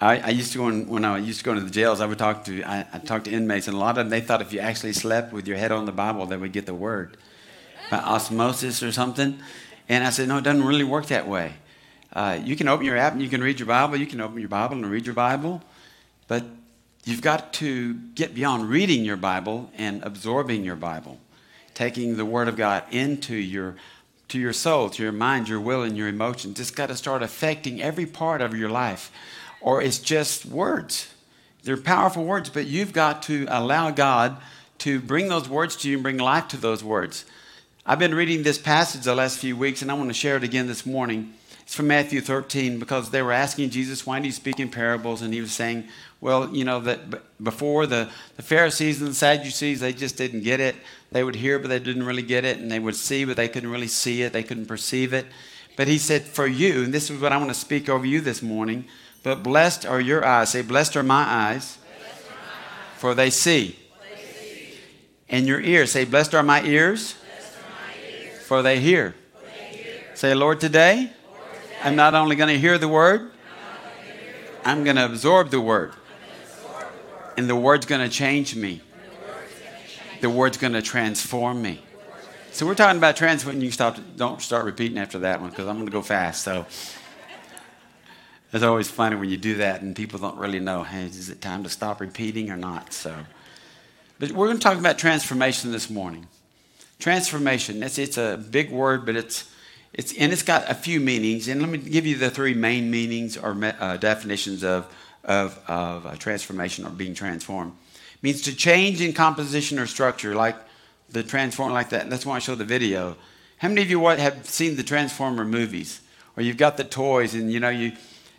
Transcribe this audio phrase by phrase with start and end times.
[0.00, 2.00] I, I used to go in, when I used to go into the jails.
[2.00, 4.20] I would talk to I, I talked to inmates, and a lot of them they
[4.20, 6.74] thought if you actually slept with your head on the Bible, they would get the
[6.74, 7.16] word
[7.90, 9.38] by osmosis or something.
[9.88, 11.54] And I said, no, it doesn't really work that way.
[12.12, 13.96] Uh, you can open your app and you can read your Bible.
[13.96, 15.62] You can open your Bible and read your Bible,
[16.28, 16.44] but
[17.04, 21.20] you've got to get beyond reading your Bible and absorbing your Bible,
[21.74, 23.76] taking the Word of God into your
[24.28, 26.58] to your soul, to your mind, your will, and your emotions.
[26.58, 29.12] It's got to start affecting every part of your life
[29.60, 31.12] or it's just words.
[31.62, 34.36] They're powerful words, but you've got to allow God
[34.78, 37.24] to bring those words to you and bring life to those words.
[37.84, 40.44] I've been reading this passage the last few weeks, and I want to share it
[40.44, 41.34] again this morning.
[41.62, 45.22] It's from Matthew 13 because they were asking Jesus, why do you speak in parables?
[45.22, 45.88] And he was saying,
[46.20, 50.60] well, you know, that before the, the Pharisees and the Sadducees, they just didn't get
[50.60, 50.76] it.
[51.10, 52.58] They would hear, but they didn't really get it.
[52.58, 54.32] And they would see, but they couldn't really see it.
[54.32, 55.26] They couldn't perceive it.
[55.76, 58.20] But he said, for you, and this is what I want to speak over you
[58.20, 58.84] this morning
[59.26, 60.50] but blessed are your eyes.
[60.50, 61.78] Say, blessed are my eyes,
[62.96, 63.76] for they see.
[65.28, 65.90] And your ears.
[65.90, 67.16] Say, blessed are my ears,
[68.44, 69.16] for they hear.
[70.14, 71.10] Say, Lord, today,
[71.82, 73.32] I'm not only going to hear the word,
[74.64, 75.92] I'm going to absorb the word.
[77.36, 78.80] And the word's going to change me.
[80.20, 81.82] The word's going to transform me.
[82.52, 83.60] So we're talking about transforming.
[83.60, 83.98] You stop.
[84.14, 86.44] Don't start repeating after that one because I'm going to go fast.
[86.44, 86.64] So.
[88.56, 91.42] It's always funny when you do that and people don't really know, hey, is it
[91.42, 92.90] time to stop repeating or not?
[92.94, 93.14] So,
[94.18, 96.26] but we're going to talk about transformation this morning.
[96.98, 99.52] Transformation, it's, it's a big word, but it's,
[99.92, 101.48] it's, and it's got a few meanings.
[101.48, 104.90] And let me give you the three main meanings or uh, definitions of,
[105.22, 107.74] of, of uh, transformation or being transformed.
[108.14, 110.56] It means to change in composition or structure, like
[111.10, 112.08] the transform, like that.
[112.08, 113.18] That's why I show the video.
[113.58, 116.00] How many of you have seen the Transformer movies?
[116.38, 117.92] Or you've got the toys and you know, you,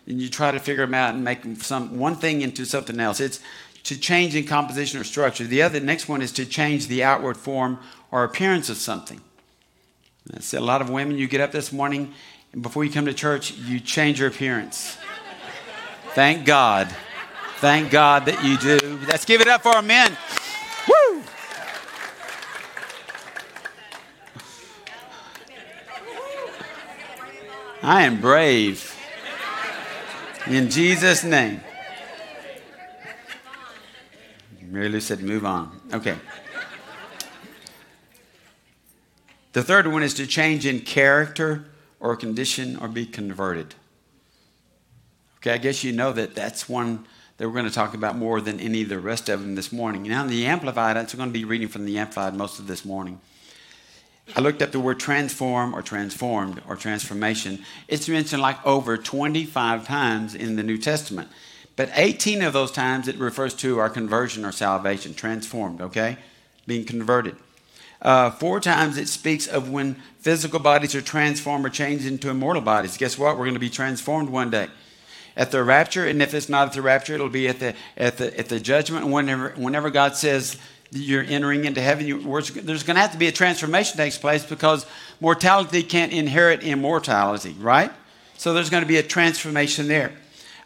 [0.08, 3.20] and you try to figure them out and make some one thing into something else.
[3.20, 3.40] It's
[3.84, 5.44] to change in composition or structure.
[5.44, 7.80] The other next one is to change the outward form
[8.12, 9.22] or appearance of something.
[10.34, 11.18] I see a lot of women.
[11.18, 12.14] You get up this morning
[12.54, 14.98] and before you come to church, you change your appearance.
[16.16, 16.94] Thank God.
[17.58, 19.00] Thank God that you do.
[19.08, 20.18] Let's give it up for our men.
[20.88, 21.24] Woo!
[27.84, 28.97] I am brave.
[30.50, 31.62] In Jesus' name.
[34.62, 35.80] Mary Lou said, move on.
[35.94, 36.16] Okay.
[39.54, 41.66] The third one is to change in character
[42.00, 43.76] or condition or be converted.
[45.38, 47.06] Okay, I guess you know that that's one
[47.38, 49.72] that we're going to talk about more than any of the rest of them this
[49.72, 50.04] morning.
[50.04, 52.86] Now, in the Amplified, I'm going to be reading from the Amplified most of this
[52.86, 53.20] morning.
[54.36, 57.64] I looked up the word transform or transformed or transformation.
[57.88, 61.30] It's mentioned like over 25 times in the New Testament.
[61.76, 66.18] But 18 of those times it refers to our conversion or salvation, transformed, okay?
[66.66, 67.38] Being converted.
[68.02, 72.62] Uh, four times it speaks of when physical bodies are transformed or changed into immortal
[72.62, 72.98] bodies.
[72.98, 73.38] Guess what?
[73.38, 74.68] We're going to be transformed one day.
[75.36, 78.18] At the rapture, and if it's not at the rapture, it'll be at the, at
[78.18, 79.06] the, at the judgment.
[79.06, 80.58] Whenever, whenever God says,
[80.92, 82.52] you're entering into heaven, there's
[82.84, 84.86] going to have to be a transformation takes place because
[85.20, 87.92] mortality can't inherit immortality, right?
[88.38, 90.12] So there's going to be a transformation there.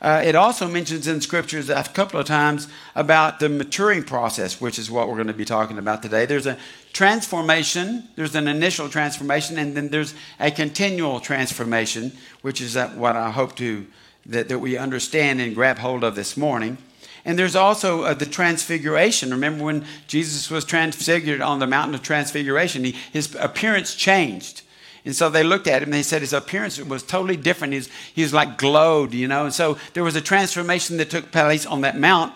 [0.01, 4.79] Uh, it also mentions in scriptures a couple of times about the maturing process, which
[4.79, 6.25] is what we're going to be talking about today.
[6.25, 6.57] There's a
[6.91, 13.29] transformation, there's an initial transformation, and then there's a continual transformation, which is what I
[13.29, 13.85] hope to
[14.25, 16.79] that, that we understand and grab hold of this morning.
[17.23, 19.31] And there's also uh, the transfiguration.
[19.31, 24.63] Remember when Jesus was transfigured on the mountain of transfiguration, he, his appearance changed.
[25.03, 27.73] And so they looked at him and they said his appearance was totally different.
[27.73, 29.45] He's, he's like glowed, you know.
[29.45, 32.33] And so there was a transformation that took place on that mount.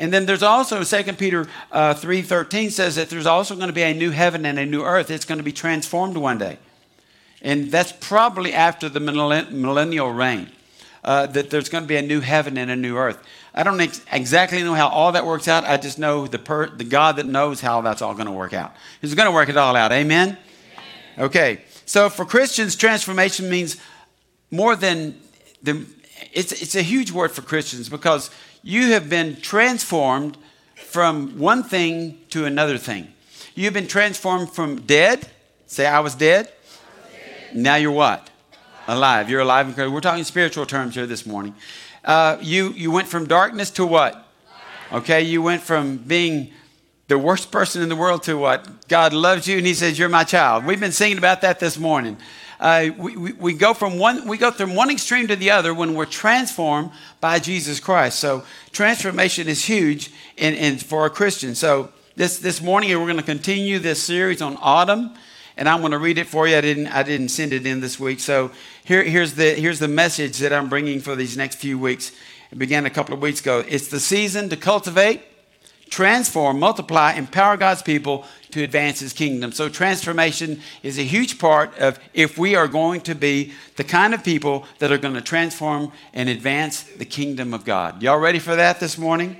[0.00, 3.82] And then there's also 2 Peter uh, 3.13 says that there's also going to be
[3.82, 5.10] a new heaven and a new earth.
[5.10, 6.58] It's going to be transformed one day.
[7.42, 10.50] And that's probably after the millennial reign.
[11.04, 13.22] Uh, that there's going to be a new heaven and a new earth.
[13.54, 15.64] I don't ex- exactly know how all that works out.
[15.64, 18.52] I just know the, per- the God that knows how that's all going to work
[18.52, 18.74] out.
[19.00, 19.92] He's going to work it all out.
[19.92, 20.28] Amen?
[20.28, 20.38] Amen?
[21.18, 21.62] Okay.
[21.86, 23.78] So for Christians, transformation means
[24.50, 25.20] more than
[25.62, 25.86] the.
[26.32, 28.30] It's, it's a huge word for Christians because
[28.62, 30.36] you have been transformed
[30.74, 33.12] from one thing to another thing.
[33.54, 35.28] You've been transformed from dead.
[35.66, 36.46] Say, I was dead.
[36.46, 37.56] I was dead.
[37.56, 38.30] Now you're what?
[38.86, 39.30] Alive.
[39.30, 39.92] You're alive Christ.
[39.92, 41.54] We're talking spiritual terms here this morning
[42.04, 44.24] uh, you, you went from darkness to what?
[44.92, 46.50] Okay, you went from being
[47.08, 48.88] the worst person in the world to what?
[48.88, 50.64] God loves you and He says, You're my child.
[50.64, 52.16] We've been singing about that this morning.
[52.60, 55.72] uh, we, we, we, go from one, we go from one extreme to the other
[55.72, 56.90] when we're transformed
[57.20, 58.18] by Jesus Christ.
[58.18, 61.54] So transformation is huge in, in, for a Christian.
[61.54, 65.14] So this, this morning we're going to continue this series on autumn
[65.58, 66.56] and I'm going to read it for you.
[66.56, 68.20] I didn't, I didn't send it in this week.
[68.20, 68.52] So
[68.84, 72.12] here, here's, the, here's the message that I'm bringing for these next few weeks.
[72.50, 73.64] It began a couple of weeks ago.
[73.68, 75.20] It's the season to cultivate,
[75.90, 79.50] transform, multiply, empower God's people to advance his kingdom.
[79.50, 84.14] So transformation is a huge part of if we are going to be the kind
[84.14, 88.00] of people that are going to transform and advance the kingdom of God.
[88.00, 89.36] Y'all ready for that this morning?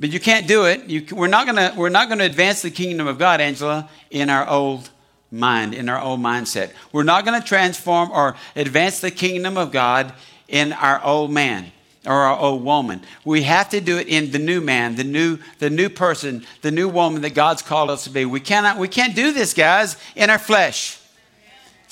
[0.00, 0.84] But you can't do it.
[0.90, 4.90] You, we're not going to advance the kingdom of God, Angela, in our old
[5.34, 6.72] mind, in our old mindset.
[6.92, 10.12] We're not going to transform or advance the kingdom of God
[10.48, 11.72] in our old man
[12.06, 13.02] or our old woman.
[13.24, 16.70] We have to do it in the new man, the new, the new person, the
[16.70, 18.24] new woman that God's called us to be.
[18.24, 21.00] We cannot, we can't do this, guys, in our flesh.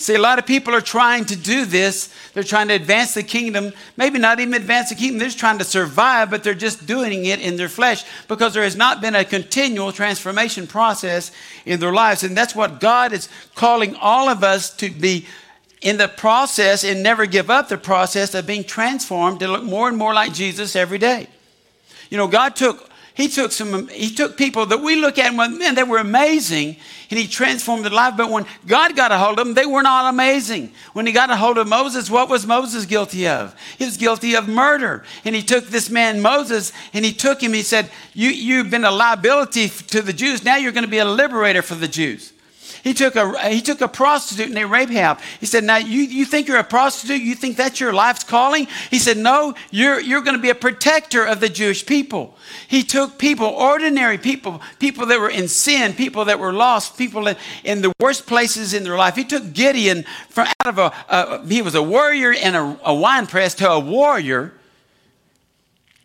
[0.02, 2.12] See, a lot of people are trying to do this.
[2.34, 3.72] They're trying to advance the kingdom.
[3.96, 5.18] Maybe not even advance the kingdom.
[5.18, 8.64] They're just trying to survive, but they're just doing it in their flesh because there
[8.64, 11.30] has not been a continual transformation process
[11.64, 12.24] in their lives.
[12.24, 15.24] And that's what God is calling all of us to be
[15.82, 19.88] in the process and never give up the process of being transformed to look more
[19.88, 21.28] and more like Jesus every day.
[22.10, 25.38] You know, God took he took some he took people that we look at and
[25.38, 26.76] went, man, they were amazing,
[27.10, 28.14] and he transformed their life.
[28.16, 30.72] But when God got a hold of them, they were not amazing.
[30.94, 33.54] When he got a hold of Moses, what was Moses guilty of?
[33.76, 35.04] He was guilty of murder.
[35.24, 38.84] And he took this man Moses and he took him, he said, you, You've been
[38.84, 40.44] a liability to the Jews.
[40.44, 42.31] Now you're going to be a liberator for the Jews.
[42.82, 45.20] He took a, he took a prostitute named Rahab.
[45.40, 47.22] He said, Now you, you think you're a prostitute?
[47.22, 48.66] You think that's your life's calling?
[48.90, 52.36] He said, No, you're, you're going to be a protector of the Jewish people.
[52.68, 57.26] He took people, ordinary people, people that were in sin, people that were lost, people
[57.64, 59.16] in the worst places in their life.
[59.16, 62.94] He took Gideon from out of a, a he was a warrior in a, a
[62.94, 64.54] wine press to a warrior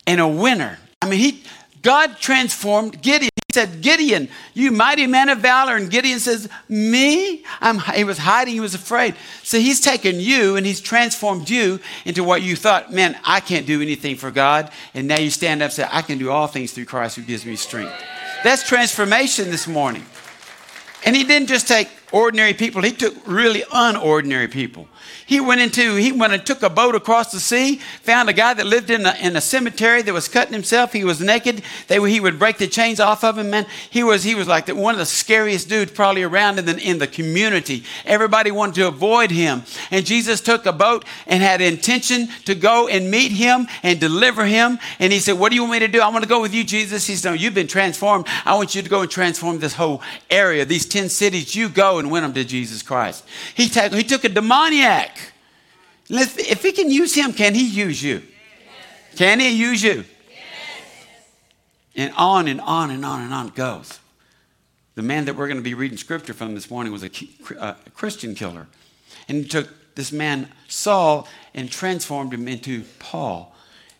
[0.05, 0.79] and a winner.
[1.01, 1.43] I mean, he,
[1.81, 5.75] God transformed Gideon said, Gideon, you mighty man of valor.
[5.75, 7.43] And Gideon says, Me?
[7.59, 9.15] I'm, he was hiding, he was afraid.
[9.41, 13.65] So he's taken you and he's transformed you into what you thought, man, I can't
[13.65, 14.71] do anything for God.
[14.93, 17.23] And now you stand up and say, I can do all things through Christ who
[17.23, 17.93] gives me strength.
[18.43, 20.05] That's transformation this morning.
[21.03, 24.87] And he didn't just take ordinary people, he took really unordinary people.
[25.27, 28.53] He went into, he went and took a boat across the sea, found a guy
[28.53, 30.93] that lived in a, in a cemetery that was cutting himself.
[30.93, 31.63] He was naked.
[31.89, 33.65] They, he would break the chains off of him, man.
[33.89, 36.79] He was, he was like the, one of the scariest dudes probably around in the,
[36.79, 37.83] in the community.
[38.05, 39.63] Everybody wanted to avoid him.
[39.91, 44.45] And Jesus took a boat and had intention to go and meet him and deliver
[44.45, 44.79] him.
[44.97, 45.99] And he said, What do you want me to do?
[45.99, 47.05] I want to go with you, Jesus.
[47.05, 48.27] He said, no, You've been transformed.
[48.45, 51.53] I want you to go and transform this whole area, these 10 cities.
[51.53, 53.25] You go and win them to Jesus Christ.
[53.55, 55.16] He, t- he took a demoniac
[56.09, 58.21] if he can use him, can he use you?
[59.15, 60.05] Can he use you?
[61.95, 63.99] And on and on and on and on it goes.
[64.95, 67.09] The man that we're going to be reading scripture from this morning was a,
[67.59, 68.67] uh, a Christian killer.
[69.27, 73.55] And he took this man, Saul, and transformed him into Paul.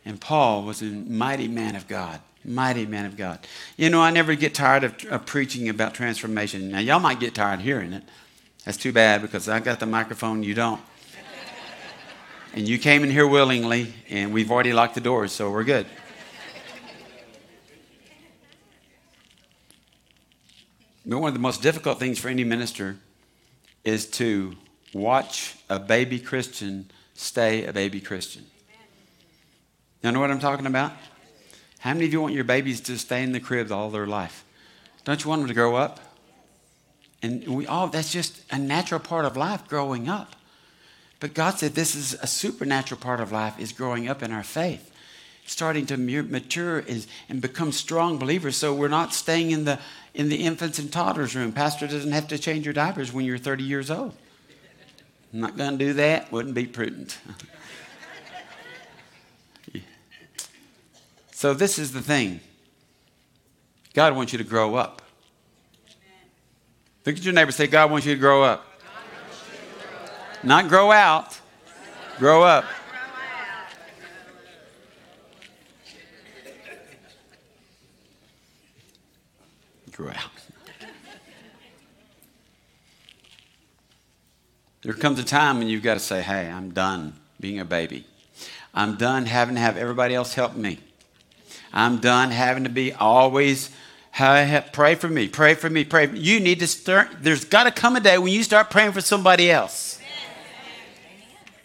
[0.06, 2.21] And Paul was a mighty man of God.
[2.45, 3.45] Mighty man of God.
[3.75, 6.71] You know, I never get tired of, of preaching about transformation.
[6.71, 8.04] Now, y'all might get tired hearing it.
[8.63, 10.80] That's too bad because I got the microphone, you don't.
[12.57, 15.86] And you came in here willingly, and we've already locked the doors, so we're good.
[21.04, 22.97] One of the most difficult things for any minister
[23.83, 24.56] is to
[24.92, 28.47] watch a baby Christian stay a baby Christian.
[30.02, 30.94] You know what I'm talking about?
[31.78, 34.44] How many of you want your babies to stay in the crib all their life?
[35.04, 35.99] Don't you want them to grow up?
[37.21, 40.33] And we all, that's just a natural part of life growing up.
[41.19, 44.44] But God said this is a supernatural part of life is growing up in our
[44.44, 44.92] faith,
[45.45, 46.83] starting to mature
[47.30, 48.56] and become strong believers.
[48.56, 49.80] So we're not staying in the
[50.14, 51.52] in the infants and toddlers room.
[51.52, 54.16] Pastor doesn't have to change your diapers when you're 30 years old.
[55.33, 56.31] I'm not going to do that.
[56.31, 57.18] Wouldn't be prudent.
[61.38, 62.40] So this is the thing.
[63.94, 65.04] God wants you to grow up.
[67.06, 67.52] Look at your neighbor.
[67.52, 68.67] Say, God wants you to grow up.
[70.44, 71.40] Not grow out,
[72.20, 72.66] grow up.
[79.92, 80.16] Grow out.
[84.84, 88.06] There comes a time when you've got to say, hey, I'm done being a baby.
[88.74, 90.80] I'm done having to have everybody else help me.
[91.74, 93.72] I'm done having to be always
[94.14, 96.10] pray for me, pray for me, pray.
[96.12, 97.10] You need to start.
[97.22, 99.96] There's got to come a day when you start praying for somebody else.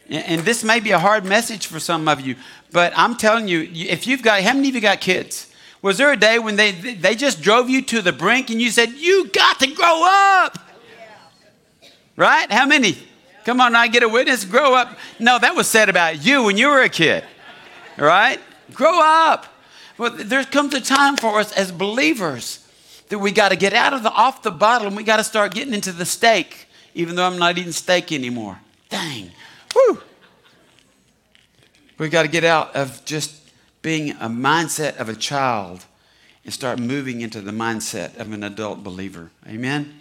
[0.09, 2.37] And this may be a hard message for some of you,
[2.71, 5.53] but I'm telling you, if you've got, how many of you got kids?
[5.81, 8.71] Was there a day when they, they just drove you to the brink and you
[8.71, 10.59] said, You got to grow up?
[12.17, 12.51] Right?
[12.51, 12.97] How many?
[13.45, 14.45] Come on, I get a witness.
[14.45, 14.97] Grow up.
[15.19, 17.25] No, that was said about you when you were a kid.
[17.97, 18.39] Right?
[18.73, 19.47] Grow up.
[19.99, 22.67] Well, there comes a time for us as believers
[23.09, 25.25] that we got to get out of the off the bottle and we got to
[25.25, 28.59] start getting into the steak, even though I'm not eating steak anymore.
[28.89, 29.33] Dang.
[29.75, 30.01] Woo.
[31.99, 33.35] We got to get out of just
[33.83, 35.85] being a mindset of a child
[36.45, 39.31] and start moving into the mindset of an adult believer.
[39.47, 40.01] Amen.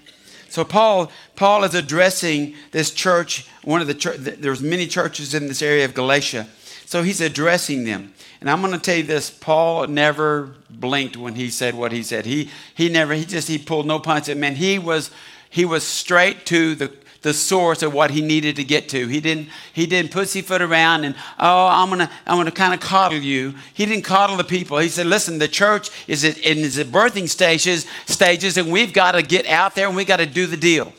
[0.49, 3.47] So Paul, Paul is addressing this church.
[3.63, 6.47] One of the church, there's many churches in this area of Galatia.
[6.85, 8.13] So he's addressing them.
[8.41, 12.03] And I'm going to tell you this: Paul never blinked when he said what he
[12.03, 12.25] said.
[12.25, 14.35] He he never he just he pulled no punches.
[14.35, 15.11] Man, he was
[15.49, 19.07] he was straight to the the source of what he needed to get to.
[19.07, 22.79] He didn't, he didn't pussyfoot around and, oh, I'm going to I'm gonna kind of
[22.79, 23.53] coddle you.
[23.73, 24.79] He didn't coddle the people.
[24.79, 29.21] He said, listen, the church is in its birthing stages, stages, and we've got to
[29.21, 30.93] get out there and we've got to do the deal.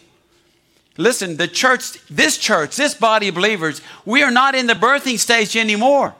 [0.97, 5.19] Listen, the church, this church, this body of believers, we are not in the birthing
[5.19, 6.15] stage anymore.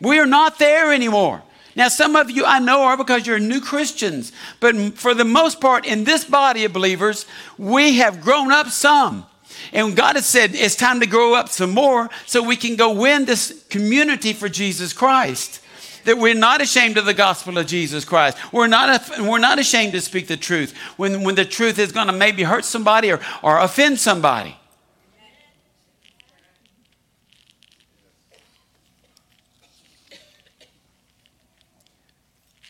[0.00, 1.42] We are not there anymore.
[1.76, 5.60] Now, some of you I know are because you're new Christians, but for the most
[5.60, 7.26] part, in this body of believers,
[7.58, 9.26] we have grown up some.
[9.72, 12.92] And God has said it's time to grow up some more so we can go
[12.92, 15.60] win this community for Jesus Christ.
[16.04, 18.36] That we're not ashamed of the gospel of Jesus Christ.
[18.52, 22.08] We're not, we're not ashamed to speak the truth when, when the truth is going
[22.08, 24.56] to maybe hurt somebody or, or offend somebody.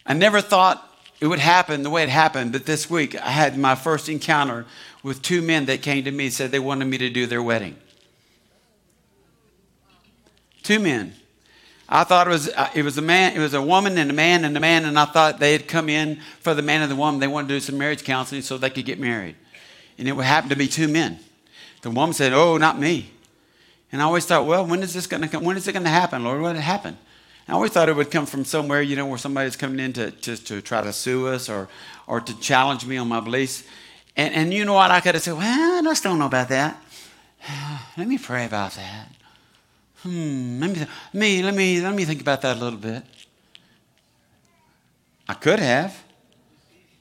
[0.07, 3.57] I never thought it would happen the way it happened, but this week I had
[3.57, 4.67] my first encounter
[5.03, 7.43] with two men that came to me and said they wanted me to do their
[7.43, 7.77] wedding.
[10.63, 11.15] Two men.
[11.89, 14.15] I thought it was uh, it was a man, it was a woman and a
[14.15, 16.91] man and a man, and I thought they had come in for the man and
[16.91, 17.21] the woman.
[17.21, 19.37] They wanted to do some marriage counseling so they could get married,
[19.99, 21.21] and it would happen to be two men.
[21.83, 23.13] The woman said, "Oh, not me,"
[23.93, 25.45] and I always thought, "Well, when is this going to come?
[25.45, 26.41] When is it going to happen, Lord?
[26.41, 26.97] What happened?"
[27.47, 30.11] I always thought it would come from somewhere, you know, where somebody's coming in to,
[30.11, 31.69] to try to sue us or,
[32.07, 33.65] or to challenge me on my beliefs.
[34.17, 34.91] And, and you know what?
[34.91, 36.83] I could have said, well, I just don't know about that.
[37.97, 39.09] Let me pray about that.
[40.03, 43.03] Hmm, let me, let me, let me, let me think about that a little bit.
[45.27, 46.05] I could have.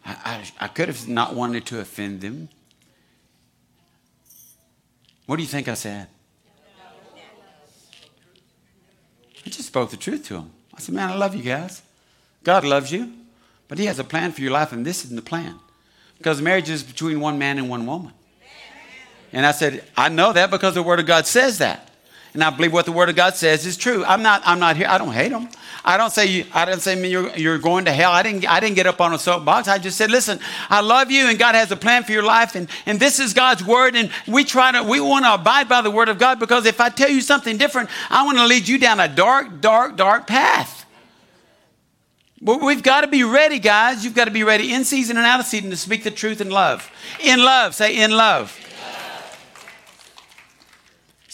[0.05, 0.15] I,
[0.59, 2.47] I, I could have not wanted to offend them.
[5.25, 6.07] What do you think I said?
[9.45, 10.51] I just spoke the truth to him.
[10.73, 11.81] I said, Man, I love you guys.
[12.43, 13.11] God loves you,
[13.67, 15.59] but He has a plan for your life, and this isn't the plan.
[16.17, 18.13] Because marriage is between one man and one woman.
[19.31, 21.89] And I said, I know that because the Word of God says that.
[22.33, 24.03] And I believe what the Word of God says is true.
[24.05, 24.87] I'm not, I'm not here.
[24.89, 25.49] I don't hate them.
[25.85, 28.11] I don't say I didn't say you're, you're going to hell.
[28.11, 29.67] I didn't, I didn't get up on a soapbox.
[29.67, 32.55] I just said, listen, I love you and God has a plan for your life
[32.55, 33.95] and, and this is God's word.
[33.95, 36.79] And we try to, we want to abide by the word of God because if
[36.79, 40.25] I tell you something different, I want to lead you down a dark, dark, dark
[40.25, 40.85] path.
[42.41, 44.03] But we've got to be ready, guys.
[44.03, 46.41] You've got to be ready in season and out of season to speak the truth
[46.41, 46.89] in love.
[47.21, 48.57] In love, say in love.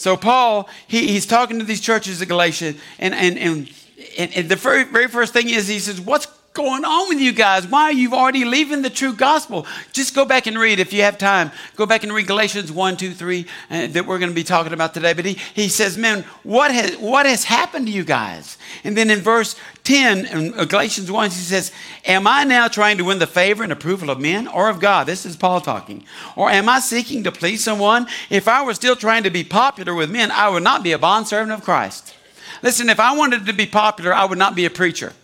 [0.00, 3.70] So Paul, he, he's talking to these churches of Galatia, and, and, and
[4.16, 7.66] and, the very, very first thing is he says, What's going on with you guys?
[7.66, 9.66] Why are you already leaving the true gospel?
[9.92, 11.52] Just go back and read if you have time.
[11.76, 14.72] Go back and read Galatians 1, 2, 3 uh, that we're going to be talking
[14.72, 15.12] about today.
[15.12, 18.58] But he, he says, Man, what has, what has happened to you guys?
[18.82, 19.54] And then in verse
[19.84, 21.72] 10, in Galatians 1, he says,
[22.04, 25.06] Am I now trying to win the favor and approval of men or of God?
[25.06, 26.04] This is Paul talking.
[26.34, 28.08] Or am I seeking to please someone?
[28.28, 30.98] If I were still trying to be popular with men, I would not be a
[30.98, 32.14] bondservant of Christ.
[32.62, 35.14] Listen, if I wanted to be popular, I would not be a preacher.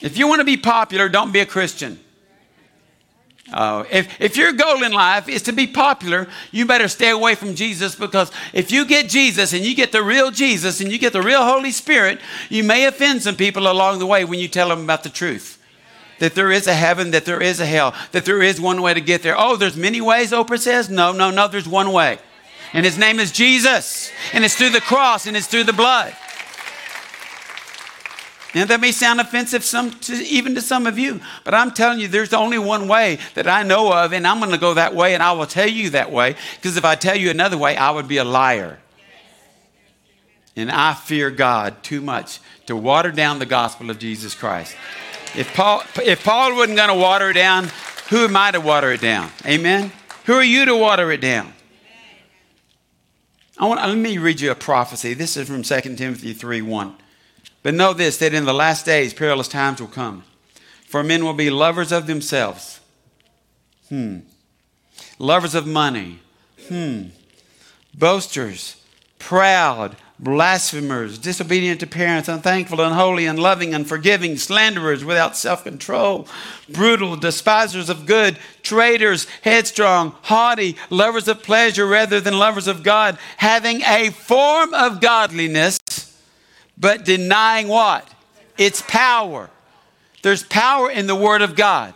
[0.00, 1.98] If you want to be popular, don't be a Christian.
[3.52, 7.34] Uh, if, if your goal in life is to be popular, you better stay away
[7.34, 10.98] from Jesus because if you get Jesus and you get the real Jesus and you
[10.98, 14.48] get the real Holy Spirit, you may offend some people along the way when you
[14.48, 15.60] tell them about the truth.
[16.20, 18.94] That there is a heaven, that there is a hell, that there is one way
[18.94, 19.34] to get there.
[19.36, 20.88] Oh, there's many ways, Oprah says?
[20.88, 22.18] No, no, no, there's one way.
[22.72, 24.10] And his name is Jesus.
[24.32, 26.16] And it's through the cross and it's through the blood.
[28.54, 31.98] Now, that may sound offensive some to, even to some of you, but I'm telling
[31.98, 34.94] you, there's only one way that I know of, and I'm going to go that
[34.94, 37.76] way, and I will tell you that way, because if I tell you another way,
[37.76, 38.78] I would be a liar.
[40.54, 44.76] And I fear God too much to water down the gospel of Jesus Christ.
[45.36, 47.70] If Paul, if Paul wasn't going to water it down,
[48.08, 49.30] who am I to water it down?
[49.44, 49.90] Amen?
[50.26, 51.52] Who are you to water it down?
[53.58, 55.14] I want, let me read you a prophecy.
[55.14, 56.96] This is from 2 Timothy 3 1.
[57.64, 60.22] But know this that in the last days, perilous times will come.
[60.86, 62.78] For men will be lovers of themselves.
[63.88, 64.18] Hmm.
[65.18, 66.20] Lovers of money.
[66.68, 67.06] Hmm.
[67.94, 68.76] Boasters.
[69.18, 76.28] Proud blasphemers, disobedient to parents, unthankful, unholy, unloving, unforgiving, slanderers, without self control,
[76.68, 83.18] brutal, despisers of good, traitors, headstrong, haughty, lovers of pleasure rather than lovers of God,
[83.38, 85.78] having a form of godliness,
[86.76, 88.08] but denying what?
[88.58, 89.50] Its power.
[90.22, 91.94] There's power in the Word of God.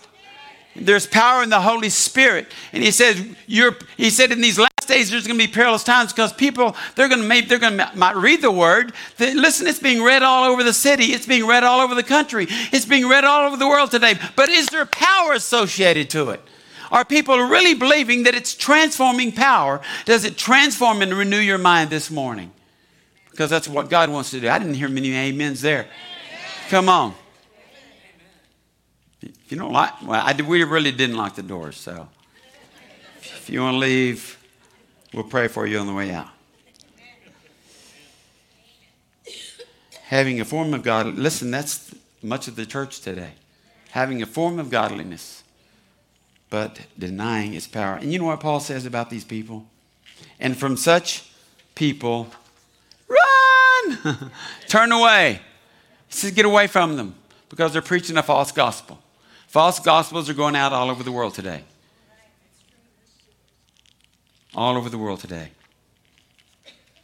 [0.77, 2.47] There's power in the Holy Spirit.
[2.73, 5.85] And he says, you're, he said in these last days there's going to be perilous
[5.85, 8.93] times because people, they're going to maybe they're going to might read the word.
[9.17, 11.07] They, listen, it's being read all over the city.
[11.07, 12.47] It's being read all over the country.
[12.73, 14.15] It's being read all over the world today.
[14.37, 16.43] But is there power associated to it?
[16.91, 19.81] Are people really believing that it's transforming power?
[20.07, 22.51] Does it transform and renew your mind this morning?
[23.39, 24.49] Because that's what God wants to do.
[24.49, 25.87] I didn't hear many amens there.
[26.71, 27.15] Come on.
[29.23, 32.09] If you don't like, well, I, we really didn't lock the doors, so
[33.23, 34.45] if you want to leave,
[35.15, 36.27] we'll pray for you on the way out.
[40.07, 43.35] Having a form of God, listen, that's much of the church today.
[43.91, 45.45] Having a form of godliness,
[46.51, 47.95] but denying its power.
[47.95, 49.65] And you know what Paul says about these people?
[50.41, 51.31] And from such
[51.77, 52.33] people,
[54.69, 55.41] Turn away.
[56.09, 57.15] He says, get away from them
[57.49, 58.99] because they're preaching a false gospel.
[59.47, 61.65] False gospels are going out all over the world today.
[64.55, 65.51] All over the world today.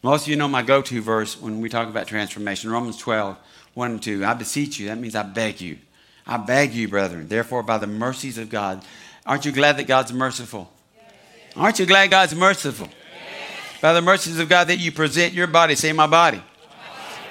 [0.03, 3.39] Most of you know my go to verse when we talk about transformation Romans 12,
[3.73, 4.25] 1 and 2.
[4.25, 5.79] I beseech you, that means I beg you.
[6.27, 8.85] I beg you, brethren, therefore, by the mercies of God.
[9.27, 10.71] Aren't you glad that God's merciful?
[11.57, 12.89] Aren't you glad God's merciful?
[13.81, 16.43] By the mercies of God that you present your body, say my body,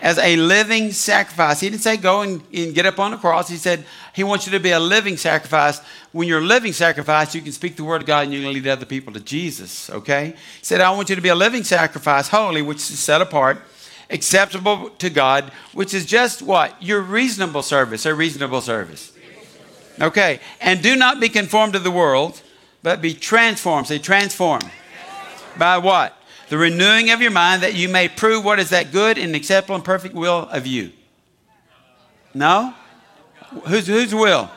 [0.04, 1.62] as a living sacrifice.
[1.62, 3.48] He didn't say go and, and, get up on the cross.
[3.48, 5.80] He said he wants you to be a living sacrifice.
[6.12, 8.52] When you're a living sacrifice, you can speak the word of God and you can
[8.52, 10.36] lead other people to Jesus, okay?
[10.60, 13.62] He said, I want you to be a living sacrifice, holy, which is set apart,
[14.10, 16.84] acceptable to God, which is just what?
[16.84, 19.14] Your reasonable service, a reasonable service.
[20.02, 22.42] Okay, and do not be conformed to the world,
[22.82, 23.88] but be transformed.
[23.88, 24.62] Say transform.
[25.58, 26.18] By what?
[26.54, 29.74] The renewing of your mind that you may prove what is that good and acceptable
[29.74, 30.92] and perfect will of you.
[32.36, 32.76] No?
[33.66, 34.52] Whose, whose will?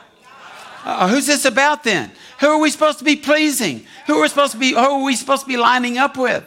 [0.85, 2.11] Uh, who's this about then?
[2.39, 3.87] Who are we supposed to be pleasing?
[4.05, 4.73] Who are we supposed to be?
[4.73, 6.43] Who are we supposed to be lining up with?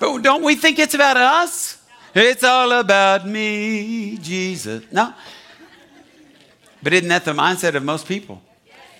[0.00, 1.76] But don't we think it's about us?
[2.14, 4.82] It's all about me, Jesus.
[4.90, 5.12] No.
[6.82, 8.40] But isn't that the mindset of most people?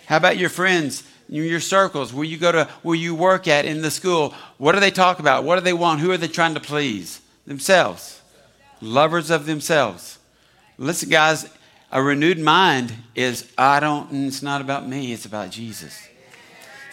[0.04, 1.04] How about your friends?
[1.28, 4.80] Your circles, where you go to, where you work at in the school, what do
[4.80, 5.44] they talk about?
[5.44, 6.00] What do they want?
[6.00, 7.20] Who are they trying to please?
[7.46, 8.20] Themselves.
[8.80, 10.18] Lovers of themselves.
[10.78, 11.48] Listen, guys,
[11.90, 16.08] a renewed mind is, I don't, mm, it's not about me, it's about Jesus.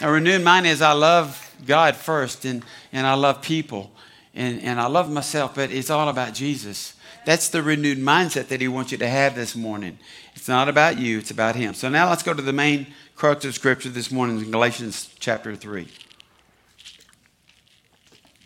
[0.00, 3.90] A renewed mind is, I love God first and, and I love people
[4.34, 6.94] and, and I love myself, but it's all about Jesus.
[7.24, 9.98] That's the renewed mindset that He wants you to have this morning.
[10.44, 11.72] It's not about you, it's about Him.
[11.72, 15.56] So now let's go to the main crux of Scripture this morning in Galatians chapter
[15.56, 15.88] 3.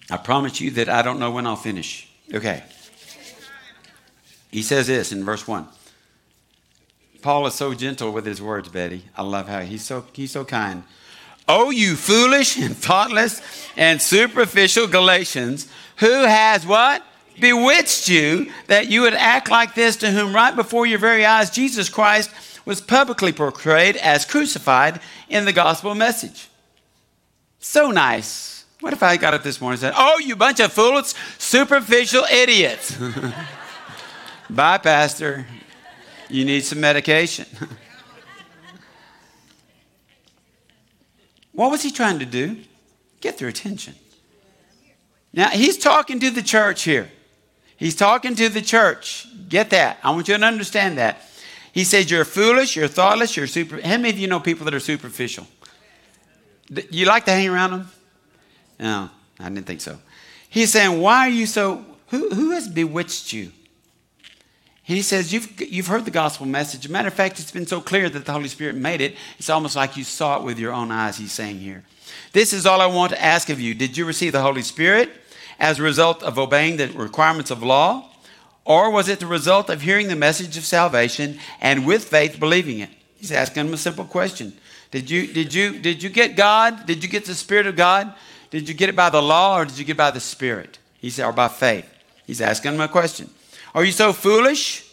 [0.08, 2.08] I promise you that I don't know when I'll finish.
[2.32, 2.62] Okay.
[4.52, 5.66] He says this in verse 1.
[7.20, 9.02] Paul is so gentle with his words, Betty.
[9.16, 10.84] I love how he's so, he's so kind.
[11.48, 13.42] Oh, you foolish and thoughtless
[13.76, 17.02] and superficial Galatians, who has what?
[17.40, 21.50] Bewitched you that you would act like this to whom right before your very eyes
[21.50, 22.30] Jesus Christ
[22.64, 26.48] was publicly portrayed as crucified in the gospel message.
[27.58, 28.64] So nice.
[28.80, 32.24] What if I got up this morning and said, Oh, you bunch of fools, superficial
[32.24, 32.96] idiots.
[34.50, 35.46] Bye, Pastor.
[36.28, 37.46] You need some medication.
[41.52, 42.58] what was he trying to do?
[43.20, 43.94] Get their attention.
[45.32, 47.10] Now, he's talking to the church here.
[47.78, 49.26] He's talking to the church.
[49.48, 49.98] Get that.
[50.02, 51.22] I want you to understand that.
[51.72, 53.80] He says, You're foolish, you're thoughtless, you're super.
[53.80, 55.46] How many of you know people that are superficial?
[56.90, 57.90] You like to hang around them?
[58.80, 59.98] No, I didn't think so.
[60.50, 61.84] He's saying, Why are you so.
[62.08, 63.52] Who, who has bewitched you?
[64.82, 66.88] He says, you've, you've heard the gospel message.
[66.88, 69.16] Matter of fact, it's been so clear that the Holy Spirit made it.
[69.38, 71.84] It's almost like you saw it with your own eyes, he's saying here.
[72.32, 73.74] This is all I want to ask of you.
[73.74, 75.10] Did you receive the Holy Spirit
[75.58, 78.10] as a result of obeying the requirements of law?
[78.64, 82.80] Or was it the result of hearing the message of salvation and with faith believing
[82.80, 82.90] it?
[83.16, 84.52] He's asking him a simple question.
[84.90, 86.86] Did you, did you, did you get God?
[86.86, 88.14] Did you get the Spirit of God?
[88.50, 90.78] Did you get it by the law or did you get it by the Spirit?
[90.98, 91.88] He said, or by faith.
[92.26, 93.30] He's asking them a question.
[93.74, 94.84] Are you so foolish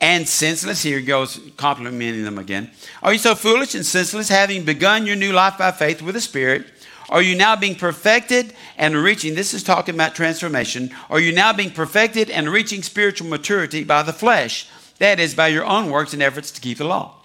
[0.00, 0.82] and senseless?
[0.82, 2.70] Here he goes, complimenting them again.
[3.02, 6.20] Are you so foolish and senseless, having begun your new life by faith with the
[6.20, 6.66] Spirit?
[7.10, 9.34] Are you now being perfected and reaching?
[9.34, 10.94] This is talking about transformation.
[11.10, 14.68] Are you now being perfected and reaching spiritual maturity by the flesh?
[14.98, 17.16] That is, by your own works and efforts to keep the law.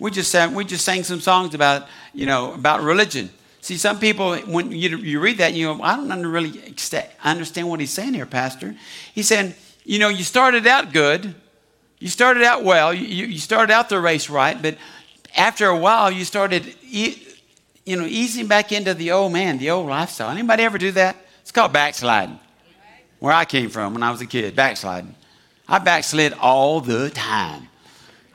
[0.00, 3.28] We just sang, we just sang some songs about, you know, about religion.
[3.60, 6.74] See, some people, when you, you read that, you go, I don't really
[7.22, 8.76] understand what he's saying here, Pastor.
[9.14, 11.34] He's saying, you know, you started out good.
[11.98, 12.94] You started out well.
[12.94, 14.60] You, you started out the race right.
[14.62, 14.78] But
[15.36, 16.74] after a while, you started,
[17.88, 20.28] you know, easing back into the old man, the old lifestyle.
[20.28, 21.16] Anybody ever do that?
[21.40, 22.38] It's called backsliding.
[23.18, 25.14] Where I came from when I was a kid, backsliding.
[25.66, 27.68] I backslid all the time.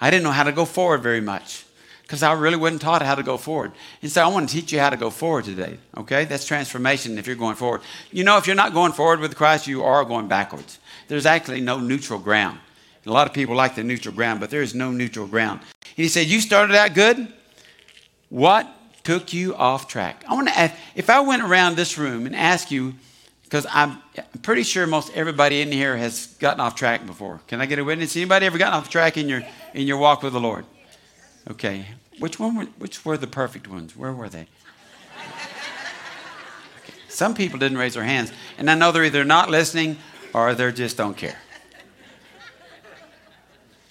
[0.01, 1.65] I didn't know how to go forward very much
[2.01, 3.73] because I really wasn't taught how to go forward.
[4.01, 5.77] And so I want to teach you how to go forward today.
[5.97, 6.25] Okay?
[6.25, 7.81] That's transformation if you're going forward.
[8.11, 10.79] You know, if you're not going forward with Christ, you are going backwards.
[11.07, 12.57] There's actually no neutral ground.
[13.05, 15.61] A lot of people like the neutral ground, but there is no neutral ground.
[15.61, 17.31] And he said, You started out good.
[18.29, 18.67] What
[19.03, 20.23] took you off track?
[20.27, 22.93] I want to ask if I went around this room and asked you,
[23.43, 23.99] because I'm
[24.41, 27.39] pretty sure most everybody in here has gotten off track before.
[27.47, 28.15] Can I get a witness?
[28.15, 30.65] Anybody ever gotten off track in your in your walk with the Lord?
[31.51, 31.85] Okay.
[32.19, 33.95] Which one were, which were the perfect ones?
[33.95, 34.47] Where were they?
[36.81, 36.93] Okay.
[37.09, 39.97] Some people didn't raise their hands, and I know they're either not listening
[40.33, 41.37] or they just don't care.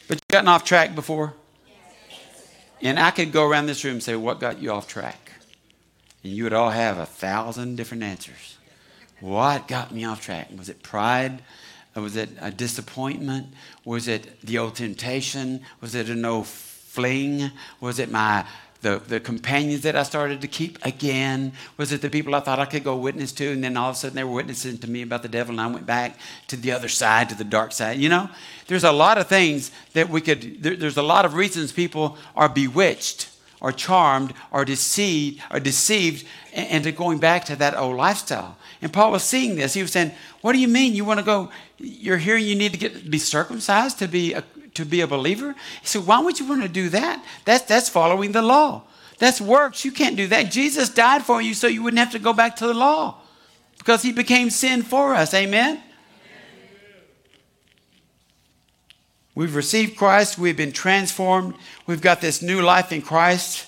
[0.09, 1.35] But you've gotten off track before?
[2.83, 5.33] And I could go around this room and say, What got you off track?
[6.25, 8.59] And you would all have a thousand different answers.
[9.21, 10.49] What got me off track?
[10.57, 11.43] Was it pride?
[11.95, 13.49] Was it a disappointment?
[13.85, 15.61] Was it the old temptation?
[15.81, 17.51] Was it an old fling?
[17.81, 18.47] Was it my
[18.83, 21.53] the, the companions that I started to keep again?
[21.77, 23.51] Was it the people I thought I could go witness to?
[23.51, 25.61] And then all of a sudden they were witnessing to me about the devil, and
[25.61, 26.19] I went back
[26.49, 27.99] to the other side, to the dark side.
[27.99, 28.29] You know,
[28.67, 32.19] there's a lot of things that we could, there, there's a lot of reasons people
[32.37, 33.29] are bewitched
[33.61, 38.57] or charmed or deceived or deceived into going back to that old lifestyle.
[38.83, 39.75] And Paul was seeing this.
[39.75, 40.95] He was saying, What do you mean?
[40.95, 44.43] You want to go, you're here, you need to get be circumcised to be a,
[44.75, 45.55] to be a believer?
[45.81, 47.25] He said, Why would you want to do that?
[47.45, 48.83] That's, that's following the law.
[49.19, 49.85] That's works.
[49.85, 50.51] You can't do that.
[50.51, 53.19] Jesus died for you so you wouldn't have to go back to the law
[53.79, 55.35] because he became sin for us.
[55.35, 55.81] Amen?
[59.35, 60.39] We've received Christ.
[60.39, 61.55] We've been transformed.
[61.87, 63.67] We've got this new life in Christ.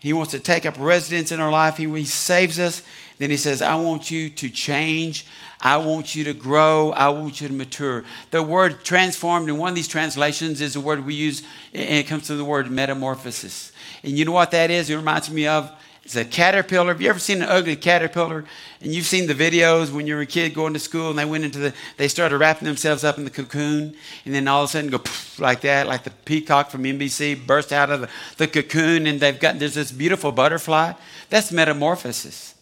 [0.00, 1.78] He wants to take up residence in our life.
[1.78, 2.82] He, he saves us.
[3.18, 5.26] Then he says, I want you to change.
[5.60, 6.90] I want you to grow.
[6.90, 8.04] I want you to mature.
[8.30, 12.06] The word transformed in one of these translations is a word we use, and it
[12.06, 13.72] comes from the word metamorphosis.
[14.02, 14.90] And you know what that is?
[14.90, 15.72] It reminds me of
[16.04, 16.88] it's a caterpillar.
[16.88, 18.44] Have you ever seen an ugly caterpillar?
[18.82, 21.24] And you've seen the videos when you were a kid going to school and they
[21.24, 23.96] went into the, they started wrapping themselves up in the cocoon
[24.26, 25.00] and then all of a sudden go
[25.38, 29.40] like that, like the peacock from NBC burst out of the, the cocoon and they've
[29.40, 30.92] got, there's this beautiful butterfly.
[31.30, 32.53] That's metamorphosis.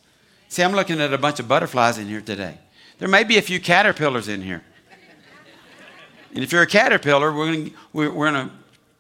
[0.53, 2.59] See, I'm looking at a bunch of butterflies in here today.
[2.99, 4.63] There may be a few caterpillars in here.
[6.35, 8.51] And if you're a caterpillar, we're going we're, to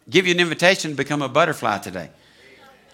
[0.08, 2.08] give you an invitation to become a butterfly today.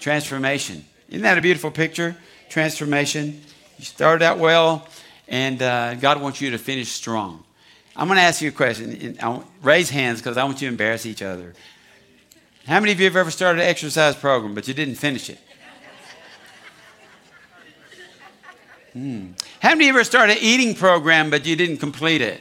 [0.01, 0.85] Transformation.
[1.09, 2.17] Isn't that a beautiful picture?
[2.49, 3.41] Transformation.
[3.79, 4.89] You started out well,
[5.29, 7.45] and uh, God wants you to finish strong.
[7.95, 9.17] I'm going to ask you a question.
[9.63, 11.55] raise hands because I want you to embarrass each other.
[12.67, 15.39] How many of you have ever started an exercise program but you didn't finish it?
[18.99, 19.27] Hmm.
[19.63, 22.41] How many of you ever started an eating program but you didn't complete it?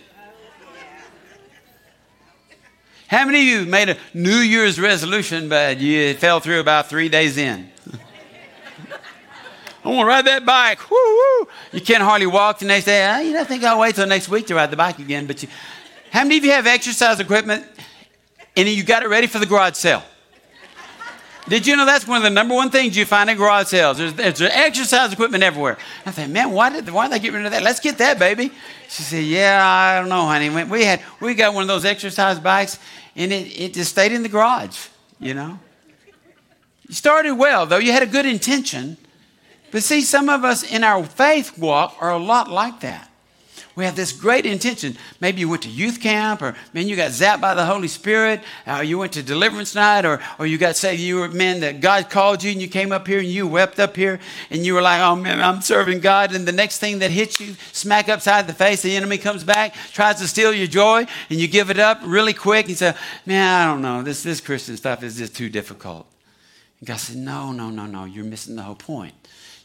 [3.07, 7.09] How many of you made a New Year's resolution but you fell through about three
[7.09, 7.69] days in?
[9.85, 10.89] I want to ride that bike.
[10.89, 11.47] Woo, woo.
[11.73, 13.05] You can't hardly walk the next day.
[13.05, 15.27] I, I think I'll wait till next week to ride the bike again.
[15.27, 15.49] But you,
[16.09, 17.67] how many of you have exercise equipment
[18.55, 20.01] and you got it ready for the garage sale?
[21.49, 23.97] Did you know that's one of the number one things you find in garage sales?
[23.97, 25.77] There's, there's exercise equipment everywhere.
[26.05, 27.63] I thought, man, why did why did they get rid of that?
[27.63, 28.51] Let's get that, baby.
[28.89, 30.49] She said, yeah, I don't know, honey.
[30.65, 32.79] We had we got one of those exercise bikes,
[33.15, 34.87] and it, it just stayed in the garage.
[35.19, 35.59] You know.
[36.87, 37.77] You started well, though.
[37.77, 38.97] You had a good intention,
[39.71, 43.06] but see, some of us in our faith walk are a lot like that.
[43.77, 44.97] We have this great intention.
[45.21, 48.41] Maybe you went to youth camp, or man, you got zapped by the Holy Spirit,
[48.65, 50.99] or you went to deliverance night, or, or you got saved.
[50.99, 53.79] You were, man, that God called you and you came up here and you wept
[53.79, 56.33] up here and you were like, oh man, I'm serving God.
[56.33, 59.75] And the next thing that hits you, smack upside the face, the enemy comes back,
[59.93, 62.95] tries to steal your joy, and you give it up really quick and say,
[63.27, 66.07] man, I don't know, this, this Christian stuff is just too difficult.
[66.79, 69.13] And God said, no, no, no, no, you're missing the whole point.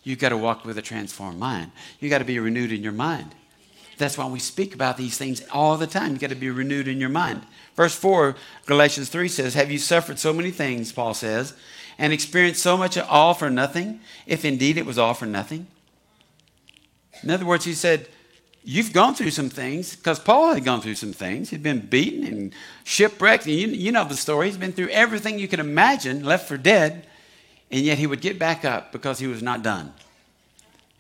[0.03, 1.71] You've got to walk with a transformed mind.
[1.99, 3.35] You've got to be renewed in your mind.
[3.99, 6.13] That's why we speak about these things all the time.
[6.13, 7.43] You've got to be renewed in your mind.
[7.77, 11.55] Verse 4, Galatians 3 says, Have you suffered so many things, Paul says,
[11.99, 15.67] and experienced so much of all for nothing, if indeed it was all for nothing?
[17.23, 18.09] In other words, he said,
[18.65, 21.51] You've gone through some things, because Paul had gone through some things.
[21.51, 22.53] He'd been beaten and
[22.85, 23.45] shipwrecked.
[23.47, 24.47] And you, you know the story.
[24.47, 27.07] He's been through everything you can imagine, left for dead,
[27.73, 29.93] and yet he would get back up because he was not done.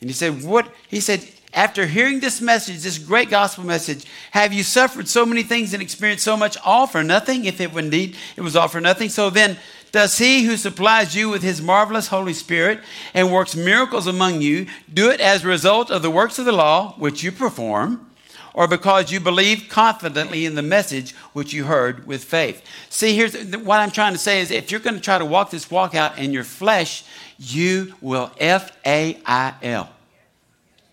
[0.00, 0.68] And he said, What?
[0.88, 1.24] He said,
[1.54, 5.82] after hearing this message, this great gospel message, have you suffered so many things and
[5.82, 7.44] experienced so much all for nothing?
[7.44, 9.08] If it would indeed it was all for nothing.
[9.08, 9.58] So then,
[9.90, 12.80] does he who supplies you with his marvelous Holy Spirit
[13.12, 16.52] and works miracles among you do it as a result of the works of the
[16.52, 18.08] law which you perform?
[18.54, 22.62] Or because you believe confidently in the message which you heard with faith.
[22.90, 25.50] See, here's what I'm trying to say is if you're going to try to walk
[25.50, 27.04] this walk out in your flesh,
[27.38, 29.90] you will F A I L.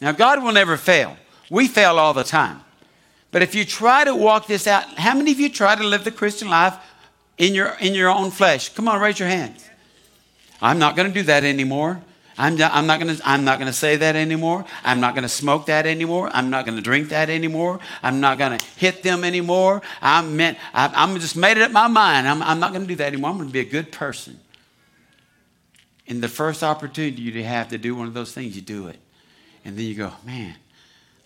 [0.01, 1.17] Now, God will never fail.
[1.49, 2.62] We fail all the time.
[3.31, 6.03] But if you try to walk this out, how many of you try to live
[6.03, 6.75] the Christian life
[7.38, 8.69] in your, in your own flesh?
[8.69, 9.67] Come on, raise your hands.
[10.62, 12.01] I'm not going to do that anymore.
[12.39, 14.63] I'm, I'm not going to I'm not to say that anymore.
[14.85, 16.29] I'm not going to smoke that anymore.
[16.33, 17.81] I'm not going to drink that anymore.
[18.01, 19.81] I'm not going to hit them anymore.
[20.01, 22.29] I'm meant I, I'm just made it up my mind.
[22.29, 23.31] I'm, I'm not going to do that anymore.
[23.31, 24.39] I'm going to be a good person.
[26.07, 28.99] In the first opportunity you have to do one of those things, you do it.
[29.65, 30.56] And then you go, man,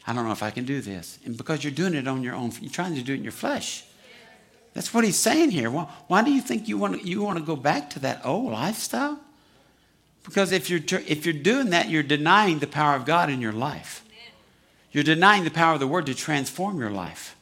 [0.06, 1.20] I don't know if I can do this.
[1.26, 3.32] And because you're doing it on your own, you're trying to do it in your
[3.32, 3.86] flesh.
[4.74, 5.70] That's what he's saying here.
[5.70, 8.26] Why, why do you think you want, to, you want to go back to that
[8.26, 9.20] old lifestyle?
[10.24, 13.52] Because if you're, if you're doing that, you're denying the power of God in your
[13.52, 14.04] life.
[14.92, 17.36] You're denying the power of the Word to transform your life.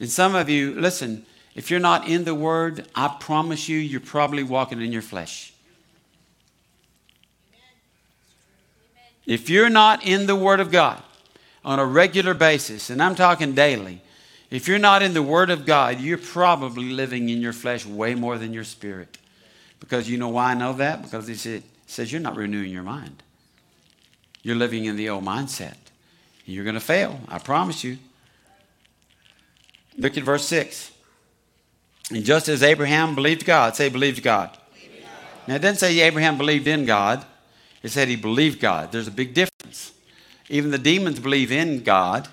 [0.00, 4.00] And some of you, listen, if you're not in the Word, I promise you, you're
[4.00, 5.52] probably walking in your flesh.
[9.26, 11.02] If you're not in the Word of God
[11.64, 14.00] on a regular basis, and I'm talking daily,
[14.50, 18.14] if you're not in the Word of God, you're probably living in your flesh way
[18.14, 19.18] more than your spirit.
[19.80, 21.02] Because you know why I know that?
[21.02, 23.22] Because it says you're not renewing your mind.
[24.42, 25.74] You're living in the old mindset.
[26.44, 27.98] You're going to fail, I promise you.
[29.98, 30.92] Look at verse 6.
[32.12, 34.56] And just as Abraham believed God, say, believed God.
[34.72, 35.10] Believed God.
[35.48, 37.24] Now, it doesn't say Abraham believed in God.
[37.86, 38.90] It said he believed God.
[38.90, 39.92] There's a big difference.
[40.48, 42.26] Even the demons believe in God,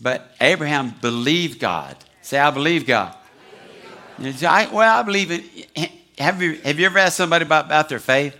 [0.00, 1.96] but Abraham believed God.
[2.22, 3.16] Say, I believe God.
[4.20, 5.90] I, well, I believe it.
[6.20, 8.36] Have you, have you ever asked somebody about, about their faith?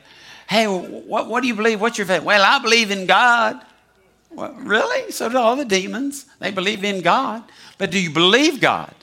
[0.49, 1.81] Hey, what, what do you believe?
[1.81, 2.23] What's your faith?
[2.23, 3.61] Well, I believe in God.
[4.31, 5.11] Well, really?
[5.11, 6.27] So do all the demons.
[6.39, 7.43] They believe in God.
[7.77, 8.95] But do you believe God?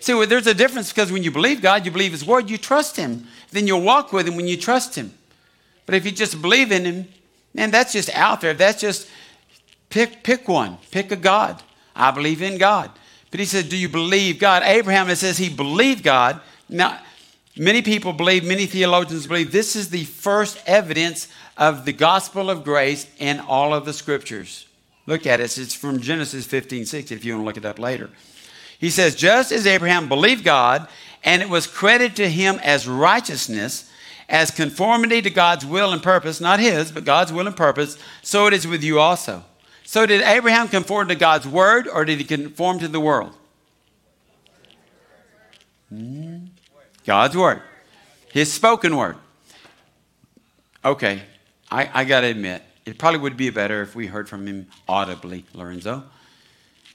[0.00, 2.58] See, well, there's a difference because when you believe God, you believe His Word, you
[2.58, 3.28] trust Him.
[3.52, 5.12] Then you'll walk with Him when you trust Him.
[5.86, 7.08] But if you just believe in him,
[7.54, 8.54] man, that's just out there.
[8.54, 9.08] That's just
[9.88, 10.78] pick pick one.
[10.90, 11.62] Pick a God.
[11.94, 12.90] I believe in God.
[13.30, 14.62] But he says, Do you believe God?
[14.64, 16.40] Abraham, it says he believed God.
[16.68, 17.00] Now,
[17.56, 22.64] many people believe, many theologians believe this is the first evidence of the gospel of
[22.64, 24.66] grace in all of the scriptures.
[25.06, 25.58] Look at it.
[25.58, 28.10] It's from Genesis 15 6, if you want to look it up later.
[28.78, 30.88] He says, Just as Abraham believed God,
[31.22, 33.89] and it was credited to him as righteousness,
[34.30, 38.46] as conformity to God's will and purpose, not his, but God's will and purpose, so
[38.46, 39.44] it is with you also.
[39.84, 43.36] So did Abraham conform to God's word or did he conform to the world?
[45.88, 46.46] Hmm.
[47.04, 47.60] God's word,
[48.32, 49.16] his spoken word.
[50.84, 51.22] Okay,
[51.68, 54.68] I, I got to admit, it probably would be better if we heard from him
[54.88, 56.04] audibly, Lorenzo.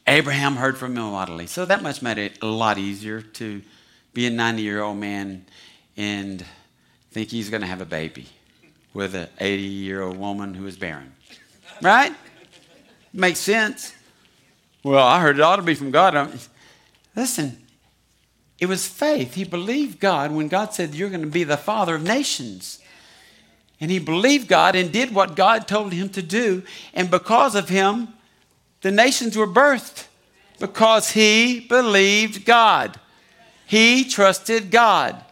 [0.08, 1.48] Abraham heard from him audibly.
[1.48, 3.62] So that much made it a lot easier to
[4.14, 5.46] be a 90 year old man
[5.98, 6.46] and
[7.16, 8.26] think he's going to have a baby
[8.94, 11.14] with an 80 year old woman who is barren.
[11.82, 12.14] Right?
[13.14, 13.96] Makes sense.
[14.84, 16.30] Well, I heard it ought to be from God.
[17.16, 17.58] Listen,
[18.60, 19.36] it was faith.
[19.36, 22.80] He believed God when God said, You're going to be the father of nations.
[23.80, 26.64] And he believed God and did what God told him to do.
[26.94, 28.10] And because of him,
[28.82, 30.08] the nations were birthed
[30.60, 33.00] because he believed God.
[33.66, 35.25] He trusted God.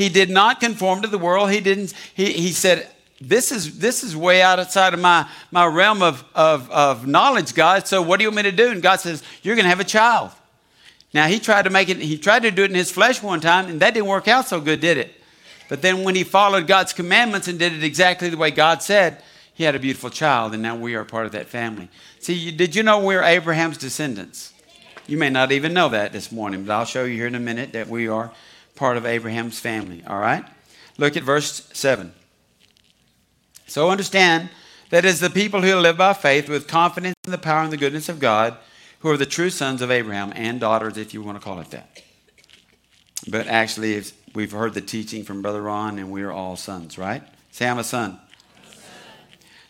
[0.00, 1.50] He did not conform to the world.
[1.50, 2.88] He didn't, he, he said,
[3.20, 7.86] this is, this is way outside of my, my realm of, of, of knowledge, God.
[7.86, 8.70] So what do you want me to do?
[8.70, 10.30] And God says, You're going to have a child.
[11.12, 13.40] Now, he tried to make it, he tried to do it in his flesh one
[13.40, 15.12] time, and that didn't work out so good, did it?
[15.68, 19.22] But then when he followed God's commandments and did it exactly the way God said,
[19.52, 21.90] he had a beautiful child, and now we are part of that family.
[22.20, 24.54] See, did you know we're Abraham's descendants?
[25.06, 27.40] You may not even know that this morning, but I'll show you here in a
[27.40, 28.30] minute that we are
[28.80, 30.02] part of Abraham's family.
[30.06, 30.44] All right?
[30.98, 32.12] Look at verse 7.
[33.66, 34.54] So understand that
[34.90, 37.76] That is, the people who live by faith with confidence in the power and the
[37.76, 38.56] goodness of God,
[38.98, 41.70] who are the true sons of Abraham and daughters, if you want to call it
[41.70, 42.02] that.
[43.28, 44.02] But actually,
[44.34, 47.22] we've heard the teaching from Brother Ron, and we are all sons, right?
[47.52, 48.18] Say, I'm a son.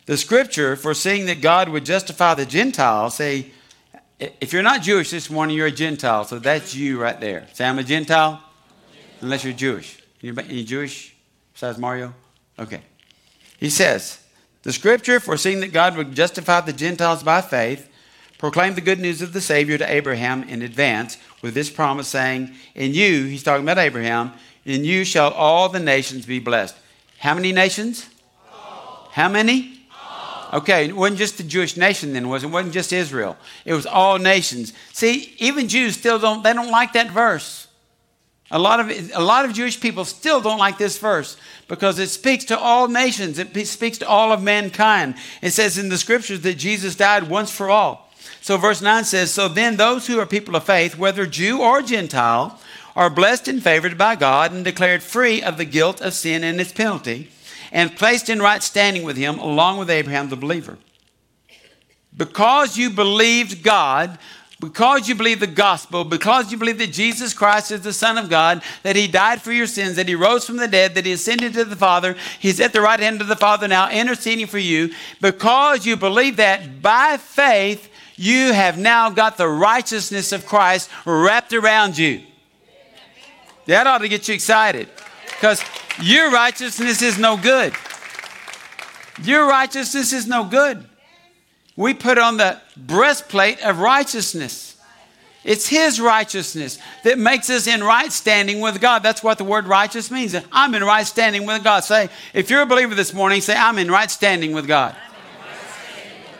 [0.07, 3.51] The scripture, foreseeing that God would justify the Gentiles, say,
[4.19, 6.23] if you're not Jewish this morning, you're a Gentile.
[6.25, 7.47] So that's you right there.
[7.53, 8.43] Say, I'm a Gentile,
[9.21, 10.01] unless you're Jewish.
[10.23, 11.15] Any Jewish
[11.53, 12.13] besides Mario?
[12.59, 12.81] Okay.
[13.59, 14.19] He says,
[14.63, 17.89] the scripture, foreseeing that God would justify the Gentiles by faith,
[18.37, 22.51] proclaimed the good news of the Savior to Abraham in advance with this promise, saying,
[22.75, 24.33] In you, he's talking about Abraham,
[24.65, 26.75] in you shall all the nations be blessed.
[27.17, 28.07] How many nations?
[28.51, 29.09] All.
[29.11, 29.85] How many?
[29.91, 30.59] All.
[30.59, 32.47] Okay, it wasn't just the Jewish nation then, was it?
[32.47, 33.37] It wasn't just Israel.
[33.65, 34.73] It was all nations.
[34.93, 37.67] See, even Jews still don't, they don't like that verse.
[38.51, 41.37] A lot, of, a lot of Jewish people still don't like this verse
[41.69, 43.39] because it speaks to all nations.
[43.39, 45.15] It speaks to all of mankind.
[45.41, 48.11] It says in the scriptures that Jesus died once for all.
[48.41, 51.81] So, verse 9 says So then, those who are people of faith, whether Jew or
[51.81, 52.59] Gentile,
[52.95, 56.59] are blessed and favored by God and declared free of the guilt of sin and
[56.59, 57.31] its penalty,
[57.71, 60.77] and placed in right standing with Him along with Abraham the believer.
[62.15, 64.19] Because you believed God,
[64.61, 68.29] because you believe the gospel, because you believe that Jesus Christ is the Son of
[68.29, 71.11] God, that He died for your sins, that He rose from the dead, that He
[71.11, 74.59] ascended to the Father, He's at the right hand of the Father now interceding for
[74.59, 80.91] you, because you believe that by faith, you have now got the righteousness of Christ
[81.05, 82.21] wrapped around you.
[83.65, 84.89] That ought to get you excited
[85.25, 85.63] because
[85.99, 87.73] your righteousness is no good.
[89.23, 90.87] Your righteousness is no good.
[91.75, 94.77] We put on the breastplate of righteousness.
[95.43, 99.01] It's His righteousness that makes us in right standing with God.
[99.01, 100.35] That's what the word righteous means.
[100.51, 101.79] I'm in right standing with God.
[101.79, 104.95] Say, if you're a believer this morning, say, I'm in right standing with God.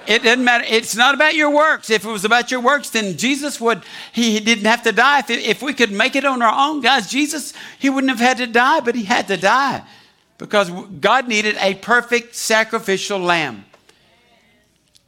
[0.08, 0.65] It doesn't matter.
[0.67, 1.89] It's not about your works.
[1.89, 5.20] If it was about your works, then Jesus would, he, didn't have to die.
[5.20, 8.38] If, if we could make it on our own, guys, Jesus, he wouldn't have had
[8.38, 9.84] to die, but he had to die
[10.38, 13.65] because God needed a perfect sacrificial lamb.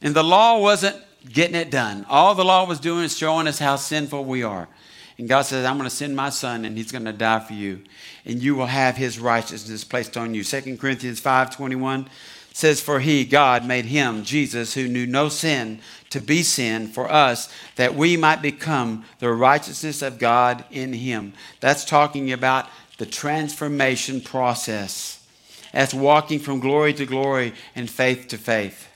[0.04, 2.04] And the law wasn't getting it done.
[2.10, 4.68] All the law was doing is showing us how sinful we are.
[5.16, 7.54] And God says, I'm going to send my son and he's going to die for
[7.54, 7.82] you.
[8.26, 10.44] And you will have his righteousness placed on you.
[10.44, 12.08] 2 Corinthians 5 21
[12.52, 17.10] says, For he, God, made him, Jesus, who knew no sin, to be sin for
[17.10, 21.32] us, that we might become the righteousness of God in him.
[21.60, 25.24] That's talking about the transformation process.
[25.72, 28.88] That's walking from glory to glory and faith to faith.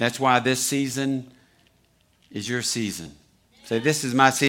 [0.00, 1.30] That's why this season
[2.30, 3.14] is your season.
[3.64, 4.48] Say, This is my season.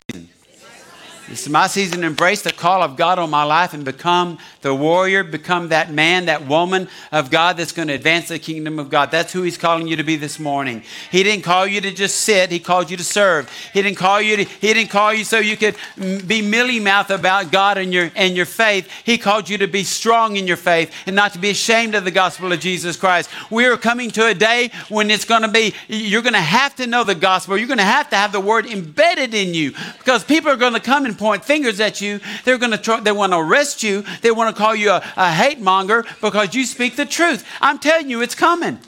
[1.32, 4.76] Is my season to embrace the call of God on my life and become the
[4.76, 8.90] warrior, become that man, that woman of God that's going to advance the kingdom of
[8.90, 9.12] God.
[9.12, 10.84] That's who He's calling you to be this morning.
[11.10, 13.50] He didn't call you to just sit, He called you to serve.
[13.74, 16.82] He didn't call you to, He didn't call you so you could mm, be milly
[16.82, 18.92] mouth about God and your and your faith.
[19.06, 22.04] He called you to be strong in your faith and not to be ashamed of
[22.04, 23.30] the gospel of Jesus Christ.
[23.50, 26.76] We are coming to a day when it's going to be, you're going to have
[26.76, 27.58] to know the gospel.
[27.58, 30.74] You're going to have to have the word embedded in you because people are going
[30.74, 32.20] to come and point fingers at you.
[32.44, 34.04] They're going to try, they want to arrest you.
[34.22, 37.46] They want to call you a, a hate monger because you speak the truth.
[37.62, 38.80] I'm telling you, it's coming.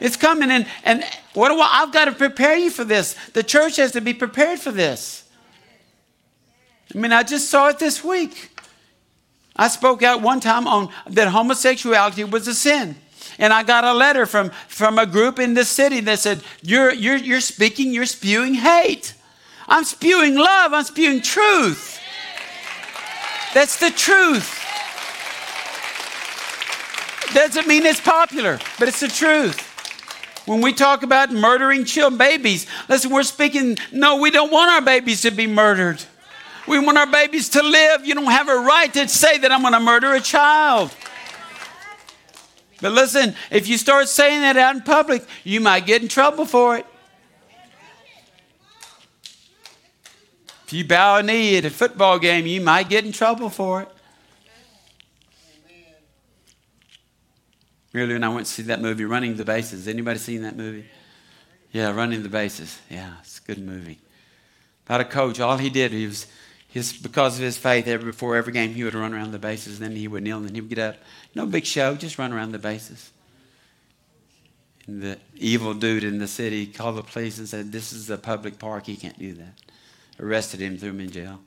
[0.00, 0.50] It's coming.
[0.50, 3.14] And, and what do I, I've got to prepare you for this.
[3.34, 5.24] The church has to be prepared for this.
[6.94, 8.58] I mean, I just saw it this week.
[9.54, 12.96] I spoke out one time on that homosexuality was a sin.
[13.38, 16.92] And I got a letter from, from a group in this city that said, you're,
[16.92, 19.14] you're, you're speaking, you're spewing hate.
[19.68, 22.00] I'm spewing love, I'm spewing truth.
[23.54, 24.62] That's the truth.
[27.34, 29.60] Doesn't mean it's popular, but it's the truth.
[30.46, 34.80] When we talk about murdering children, babies, listen, we're speaking, no, we don't want our
[34.80, 36.02] babies to be murdered.
[36.68, 38.06] We want our babies to live.
[38.06, 40.94] You don't have a right to say that I'm going to murder a child.
[42.80, 46.44] But listen, if you start saying that out in public, you might get in trouble
[46.44, 46.86] for it.
[50.66, 53.82] If you bow a knee at a football game, you might get in trouble for
[53.82, 53.88] it.
[57.94, 59.86] Earlier, when I went to see that movie, Running the Bases.
[59.86, 60.86] Anybody seen that movie?
[61.70, 62.80] Yeah, Running the Bases.
[62.90, 64.00] Yeah, it's a good movie.
[64.86, 66.26] About a coach, all he did, he was,
[66.66, 69.78] his, because of his faith, every, before every game, he would run around the bases,
[69.78, 70.96] and then he would kneel, and then he would get up.
[71.36, 73.12] No big show, just run around the bases.
[74.88, 78.18] And the evil dude in the city called the police and said, This is a
[78.18, 79.65] public park, he can't do that
[80.20, 81.40] arrested him, threw him in jail.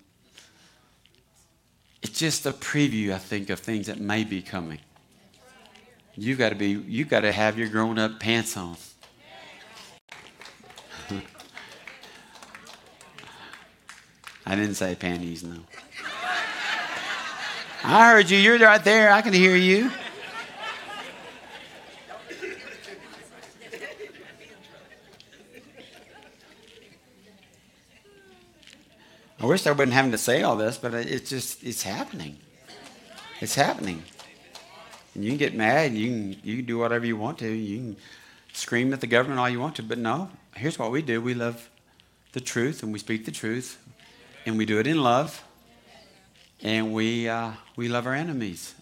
[2.01, 4.79] It's just a preview, I think, of things that may be coming.
[6.15, 8.75] You've got to be, you've got to have your grown up pants on.
[14.45, 15.59] I didn't say panties, no.
[17.83, 18.37] I heard you.
[18.37, 19.11] You're right there.
[19.11, 19.89] I can hear you.
[29.41, 32.37] I wish I wasn't having to say all this, but it's just, it's happening.
[33.39, 34.03] It's happening.
[35.15, 35.93] And you can get mad.
[35.93, 37.49] You can, you can do whatever you want to.
[37.49, 37.97] You can
[38.51, 39.83] scream at the government all you want to.
[39.83, 41.69] But no, here's what we do we love
[42.33, 43.77] the truth and we speak the truth.
[44.45, 45.43] And we do it in love.
[46.61, 48.75] And we, uh, we love our enemies.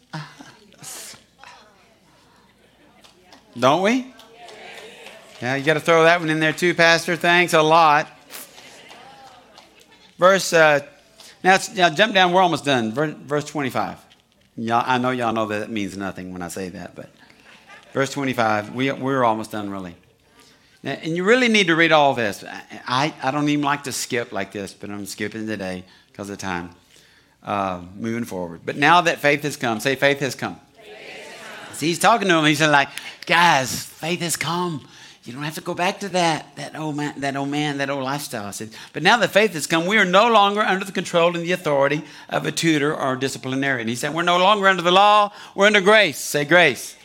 [3.59, 4.13] Don't we?
[5.41, 7.15] Yeah, you got to throw that one in there too, Pastor.
[7.15, 8.16] Thanks a lot.
[10.17, 10.79] Verse, uh,
[11.43, 12.91] now, now jump down, we're almost done.
[12.91, 14.03] Verse, verse 25.
[14.57, 17.11] Y'all, I know y'all know that it means nothing when I say that, but
[17.93, 19.95] verse 25, we, we're almost done, really.
[20.81, 22.43] Now, and you really need to read all this.
[22.87, 26.39] I, I don't even like to skip like this, but I'm skipping today because of
[26.39, 26.71] time.
[27.43, 28.61] Uh, moving forward.
[28.65, 30.59] But now that faith has come, say, faith has come.
[30.75, 31.77] Faith has come.
[31.79, 32.45] He's talking to them.
[32.45, 32.89] He's like,
[33.25, 34.85] guys, faith has come.
[35.27, 37.89] You don't have to go back to that, that old man, that old man, that
[37.89, 38.45] old lifestyle.
[38.45, 41.35] I said, but now that faith has come, we are no longer under the control
[41.35, 43.87] and the authority of a tutor or a disciplinarian.
[43.87, 46.17] He said, we're no longer under the law, we're under grace.
[46.17, 46.96] Say grace.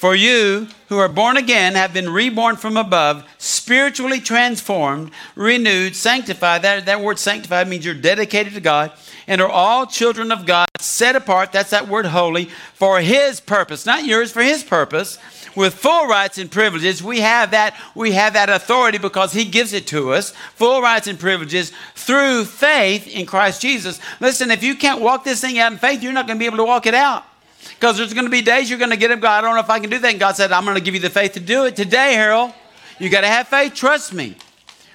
[0.00, 6.62] For you who are born again have been reborn from above, spiritually transformed, renewed, sanctified.
[6.62, 8.92] That, that word sanctified means you're dedicated to God
[9.26, 11.52] and are all children of God, set apart.
[11.52, 15.18] That's that word holy for His purpose, not yours, for His purpose
[15.54, 17.02] with full rights and privileges.
[17.02, 20.30] We have that, we have that authority because he gives it to us.
[20.54, 24.00] Full rights and privileges through faith in Christ Jesus.
[24.18, 26.46] Listen, if you can't walk this thing out in faith, you're not going to be
[26.46, 27.26] able to walk it out.
[27.68, 29.60] Because there's going to be days you're going to get up, God, I don't know
[29.60, 30.10] if I can do that.
[30.10, 32.52] And God said, I'm going to give you the faith to do it today, Harold.
[32.98, 33.74] You got to have faith.
[33.74, 34.36] Trust me.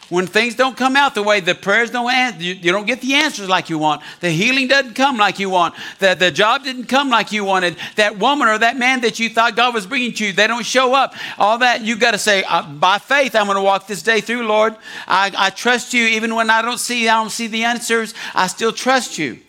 [0.09, 3.01] When things don't come out the way the prayers don't answer, you, you, don't get
[3.01, 4.03] the answers like you want.
[4.19, 5.73] The healing doesn't come like you want.
[5.97, 7.75] The, the job didn't come like you wanted.
[7.95, 10.65] That woman or that man that you thought God was bringing to you, they don't
[10.65, 11.15] show up.
[11.39, 14.21] All that, you got to say, uh, by faith, I'm going to walk this day
[14.21, 14.75] through, Lord.
[15.07, 16.05] I, I trust you.
[16.05, 19.39] Even when I don't see, I don't see the answers, I still trust you.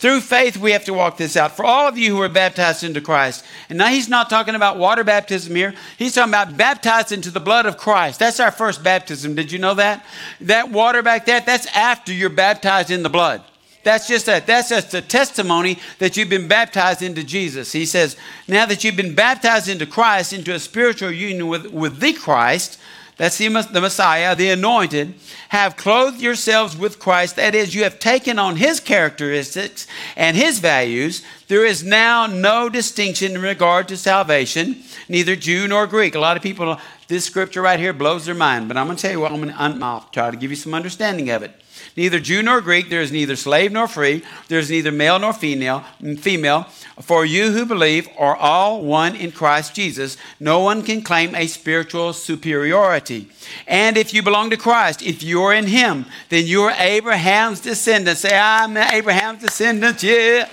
[0.00, 1.54] Through faith, we have to walk this out.
[1.54, 4.78] For all of you who are baptized into Christ, and now he's not talking about
[4.78, 5.74] water baptism here.
[5.98, 8.18] He's talking about baptized into the blood of Christ.
[8.18, 9.34] That's our first baptism.
[9.34, 10.02] Did you know that?
[10.40, 13.42] That water back there, that's after you're baptized in the blood.
[13.82, 14.46] That's just that.
[14.46, 17.70] that's just a testimony that you've been baptized into Jesus.
[17.70, 18.16] He says,
[18.48, 22.79] now that you've been baptized into Christ, into a spiritual union with, with the Christ,
[23.20, 25.12] that's the, the Messiah, the anointed,
[25.50, 27.36] have clothed yourselves with Christ.
[27.36, 31.22] That is, you have taken on his characteristics and his values.
[31.46, 36.14] There is now no distinction in regard to salvation, neither Jew nor Greek.
[36.14, 36.78] A lot of people,
[37.10, 39.40] this scripture right here blows their mind, but I'm going to tell you what, I'm
[39.42, 41.52] going to, try to give you some understanding of it.
[41.96, 45.32] Neither Jew nor Greek, there is neither slave nor free, there is neither male nor
[45.32, 45.80] female,
[46.18, 46.64] female.
[47.00, 50.16] For you who believe are all one in Christ Jesus.
[50.38, 53.28] No one can claim a spiritual superiority.
[53.66, 58.20] And if you belong to Christ, if you're in Him, then you're Abraham's descendants.
[58.20, 60.48] Say, I'm Abraham's descendant, yeah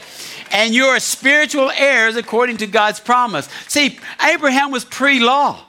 [0.49, 3.49] and you are spiritual heirs according to God's promise.
[3.68, 5.66] See, Abraham was pre law,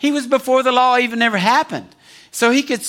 [0.00, 1.94] he was before the law even ever happened.
[2.32, 2.80] So he could.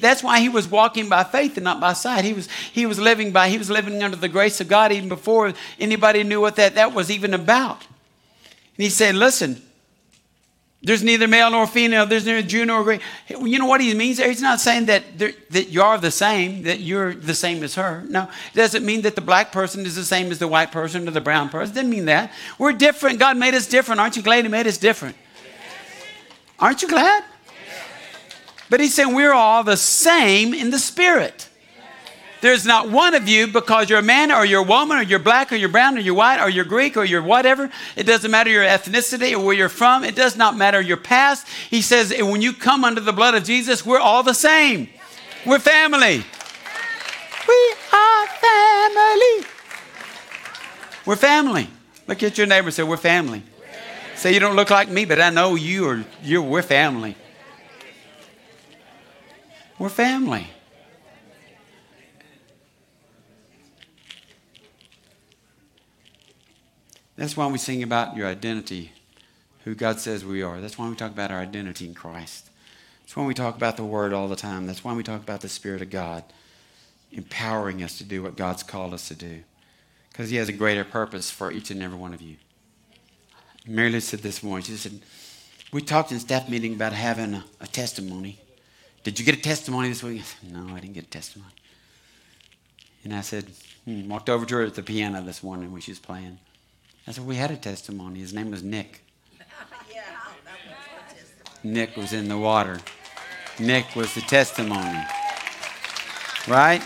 [0.00, 2.24] That's why he was walking by faith and not by sight.
[2.24, 2.48] He was.
[2.72, 3.48] He was living by.
[3.48, 6.94] He was living under the grace of God even before anybody knew what that that
[6.94, 7.80] was even about.
[8.76, 9.60] And he said, "Listen,
[10.82, 12.06] there's neither male nor female.
[12.06, 13.00] There's neither Jew nor Greek.
[13.28, 14.28] You know what he means there?
[14.28, 18.04] He's not saying that that you are the same, that you're the same as her.
[18.08, 21.08] No, it doesn't mean that the black person is the same as the white person
[21.08, 21.72] or the brown person.
[21.72, 22.32] It doesn't mean that.
[22.58, 23.18] We're different.
[23.18, 24.00] God made us different.
[24.00, 25.16] Aren't you glad He made us different?
[26.60, 27.24] Aren't you glad?
[28.68, 31.48] But he's saying we're all the same in the spirit.
[32.40, 35.18] There's not one of you because you're a man or you're a woman or you're
[35.18, 37.70] black or you're brown or you're white or you're Greek or you're whatever.
[37.96, 40.04] It doesn't matter your ethnicity or where you're from.
[40.04, 41.46] It does not matter your past.
[41.68, 44.88] He says when you come under the blood of Jesus, we're all the same.
[45.44, 46.24] We're family.
[47.48, 49.46] We are family.
[51.04, 51.68] We're family.
[52.06, 53.42] Look at your neighbor and say, We're family.
[54.20, 57.16] Say, You don't look like me, but I know you are, you're, we're family.
[59.78, 60.46] We're family.
[67.16, 68.92] That's why we sing about your identity,
[69.64, 70.60] who God says we are.
[70.60, 72.50] That's why we talk about our identity in Christ.
[73.00, 74.66] That's why we talk about the Word all the time.
[74.66, 76.24] That's why we talk about the Spirit of God
[77.10, 79.44] empowering us to do what God's called us to do.
[80.10, 82.36] Because He has a greater purpose for each and every one of you.
[83.66, 85.00] Mary Lou said this morning, she said,
[85.72, 88.38] We talked in staff meeting about having a, a testimony.
[89.02, 90.20] Did you get a testimony this week?
[90.20, 91.52] I said, No, I didn't get a testimony.
[93.04, 93.46] And I said,
[93.84, 96.38] hmm, walked over to her at the piano this morning when she was playing.
[97.06, 98.20] I said, We had a testimony.
[98.20, 99.02] His name was Nick.
[101.62, 102.80] Nick was in the water.
[103.58, 105.04] Nick was the testimony.
[106.48, 106.82] Right?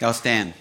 [0.00, 0.54] Y'all stand.